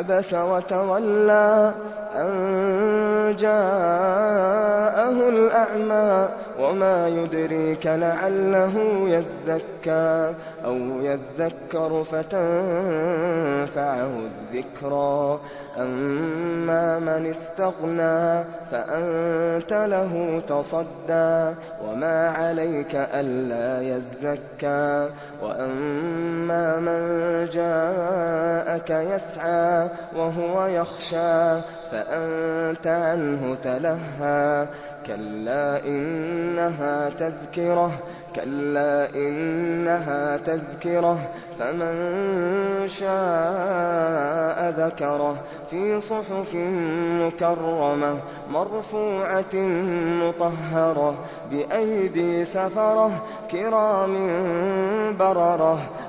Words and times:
عَبَسَ 0.00 0.34
وَتَوَلَّىٰ 0.34 1.72
أَن 2.16 3.36
جَاءَهُ 3.38 5.28
الْأَعْمَىٰ 5.28 6.28
وَمَا 6.60 7.08
يُدْرِيكَ 7.08 7.86
لَعَلَّهُ 7.86 8.72
يَزَّكَّىٰ 9.08 10.32
أَوْ 10.64 10.74
يَذَّكَّرُ 11.00 12.04
فَتَنفَعَهُ 12.04 14.10
الذِّكْرَىٰ 14.30 15.38
أَمَّا 15.78 16.98
مَنِ 16.98 17.26
اسْتَغْنَىٰ 17.30 18.44
فَأَنتَ 18.70 19.72
لَهُ 19.72 20.42
تَصَدَّىٰ 20.48 21.52
وَمَا 21.86 22.28
عَلَيْكَ 22.30 22.94
أَلَّا 22.94 23.82
يَزَّكَّىٰ 23.96 25.08
وَأَمَّا 25.42 26.80
مَن 26.80 27.02
جَاءَكَ 27.52 28.43
يَسْعَىٰ 28.90 29.88
وَهُوَ 30.16 30.66
يَخْشَىٰ 30.66 31.60
فَأَنتَ 31.92 32.86
عَنْهُ 32.86 33.56
تَلَهَّىٰ. 33.64 34.66
كَلَّا 35.06 35.84
إِنَّهَا 39.14 40.36
تَذْكِرَةٌ 40.36 41.18
فَمَن 41.58 41.94
شَاءَ 42.88 44.70
ذَكَرَهُ. 44.70 45.36
فِي 45.70 46.00
صُحُفٍ 46.00 46.54
مُّكَرَّمَةٍ 46.54 48.16
مَّرْفُوعَةٍ 48.50 49.54
مُّطَهَّرَةٍ 50.22 51.14
بِأَيْدِي 51.50 52.44
سَفَرَةٍ 52.44 53.10
كِرَامٍ 53.50 54.14
بَرَرَةٍ. 55.18 55.78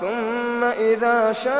ثُمَّ 0.00 0.64
إِذَا 0.64 1.32
شَاءَ 1.32 1.56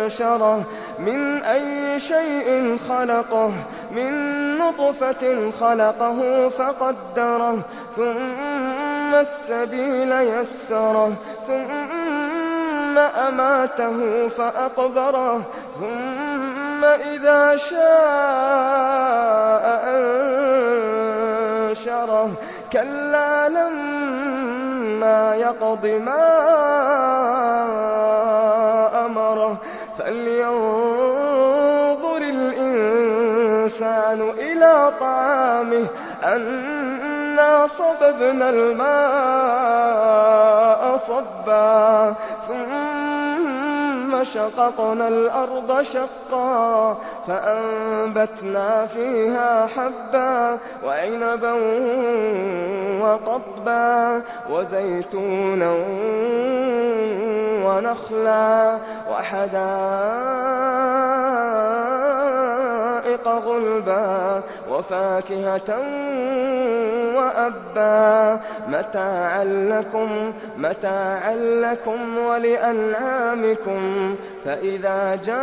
أَنشَرَهُ. 0.00 0.62
مِنْ 0.98 1.42
أَيِّ 1.42 1.98
شَيْءٍ 1.98 2.78
خَلَقَهُ؟ 2.88 3.52
مِن 3.90 4.12
نُّطْفَةٍ 4.58 5.50
خَلَقَهُ 5.60 6.48
فَقَدَّرَهُ. 6.48 7.58
ثُمَّ 7.96 9.14
السَّبِيلَ 9.14 10.12
يَسَّرَهُ. 10.12 11.12
ثُمَّ 11.46 12.98
أَمَاتَهُ 12.98 14.28
فَأَقْبَرَهُ. 14.28 15.42
ثُمَّ 15.80 16.84
إِذَا 16.84 17.56
شَاءَ 17.56 19.82
أَنشَرَهُ. 19.86 22.30
كَلَّا 22.72 23.48
لَمَّا 23.48 23.89
يَقْضِ 25.34 25.86
مَا 25.86 26.26
أَمَرَهُ 29.06 29.56
فَلْيَنظُرِ 29.98 32.16
الْإِنسَانُ 32.16 34.20
إِلَىٰ 34.38 34.92
طَعَامِهِ 35.00 35.86
أَنَّا 36.24 37.66
صَبَبْنَا 37.66 38.50
الْمَاءَ 38.50 39.60
صَبًّا 40.96 42.14
ثُمَّ 42.48 44.24
شَقَقْنَا 44.24 45.08
الْأَرْضَ 45.08 45.82
شَقًّا 45.82 46.96
فَأَنبَتْنَا 47.26 48.86
فِيهَا 48.86 49.66
حَبًّا 49.66 50.58
وَعِنَبًا 50.84 51.52
وَقَضْبًا 53.00 54.22
وَزَيْتُونًا 54.50 55.72
وَنَخْلًا 57.66 58.78
وَحَدَائِقَ 59.10 59.60
غُلْبًا 63.28 64.42
وَفَاكِهَةً 64.70 65.70
وَأَبًّا. 67.16 68.40
مَّتَاعًا 70.58 71.36
لَّكُمْ 71.36 72.18
وَلِأَنْعَامِكُمْ. 72.18 74.16
فَإِذَا 74.44 75.18
جَاءَتِ 75.24 75.36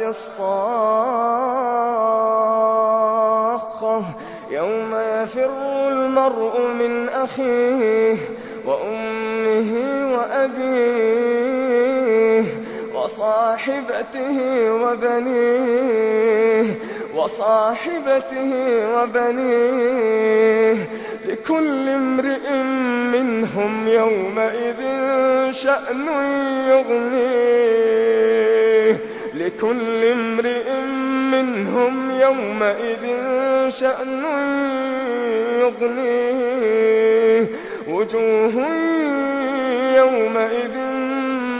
الصَّاخَّةُ 0.00 2.23
يَفِرُّ 5.24 5.88
الْمَرْءُ 5.88 6.54
مِنْ 6.66 7.08
أَخِيهِ 7.08 8.16
وَأُمِّهِ 8.66 9.70
وَأَبِيهِ 10.16 11.24
وَصَاحِبَتِهِ 12.94 14.38
وَبَنِيهِ 18.94 20.76
لِكُلِّ 21.24 21.88
امْرِئٍ 21.88 22.46
مِّنْهُمْ 23.14 23.72
يَوْمَئِذٍ 23.88 24.80
شَأْنٌ 25.52 26.08
يُغْنِيهِ 26.68 27.54
وُجُوهٌ 37.88 38.54
يَوْمَئِذٍ 39.96 40.76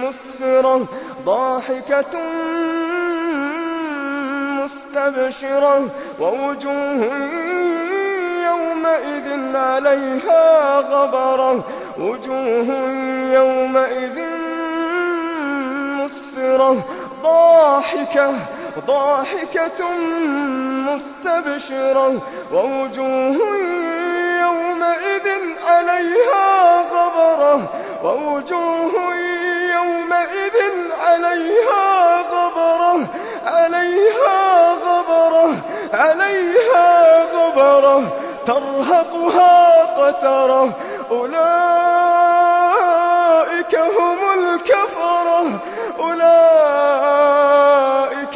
مُّسْفِرَةٌ 0.04 0.86
ضَاحِكَةٌ 1.24 2.14
مُّسْتَبْشِرَةٌ. 4.60 5.88
وَوُجُوهٌ 6.20 7.00
يَوْمَئِذٍ 8.44 9.56
عَلَيْهَا 9.56 10.78
غَبَرَةٌ. 10.78 11.64
وُجُوهٌ 11.98 12.68
يَوْمَئِذٍ 13.34 14.18
مُّسْفِرَةٌ 16.00 16.76
ضَاحِكَةٌ 18.86 19.80
مُّسْتَبْشِرَةٌ. 20.88 22.20
وَوُجُوهٌ 22.52 23.36
يَوْمَئِذٍ 24.44 25.26
عَلَيْهَا 25.68 26.46
غَبَرَةٌ 26.94 27.54
وَوُجُوهٌ 28.04 28.92
يَوْمَئِذٍ 29.74 30.56
عَلَيْهَا 31.00 31.84
غَبَرَةٌ 37.34 38.00
تَرْهَقُهَا 38.46 39.54
قَتَرَةٌ 40.00 40.64
أُولَٰئِكَ 41.10 41.94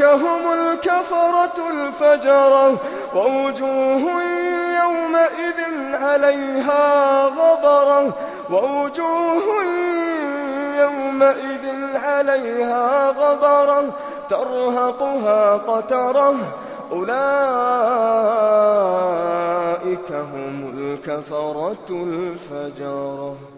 هُمُ 0.02 0.42
الْكَفَرَةُ 0.52 1.56
الْفَجَرَةُ 1.70 2.70
وَوُجُوهٌ 8.50 9.44
يَوْمَئِذٍ 10.78 11.64
عَلَيْهَا 11.96 13.08
غَبَرَةٌ 13.08 13.84
تَرْهَقُهَا 14.28 15.56
قَتَرَةٌ 15.56 16.34
أُولَٰئِكَ 16.92 17.18
هُمُ 20.12 20.72
الْكَفَرَةُ 20.74 21.88
الْفَجَرَةُ 21.90 23.57